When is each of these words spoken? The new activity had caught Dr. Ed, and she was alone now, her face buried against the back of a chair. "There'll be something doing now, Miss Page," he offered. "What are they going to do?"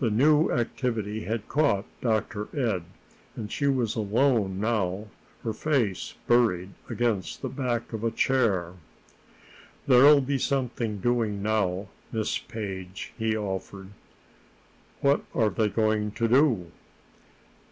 The 0.00 0.10
new 0.10 0.50
activity 0.50 1.26
had 1.26 1.46
caught 1.46 1.84
Dr. 2.00 2.48
Ed, 2.52 2.82
and 3.36 3.52
she 3.52 3.68
was 3.68 3.94
alone 3.94 4.58
now, 4.58 5.06
her 5.44 5.52
face 5.52 6.14
buried 6.26 6.70
against 6.88 7.40
the 7.40 7.48
back 7.48 7.92
of 7.92 8.02
a 8.02 8.10
chair. 8.10 8.72
"There'll 9.86 10.22
be 10.22 10.38
something 10.38 10.98
doing 10.98 11.40
now, 11.40 11.86
Miss 12.10 12.36
Page," 12.36 13.12
he 13.16 13.36
offered. 13.36 13.90
"What 15.02 15.22
are 15.36 15.50
they 15.50 15.68
going 15.68 16.10
to 16.18 16.26
do?" 16.26 16.72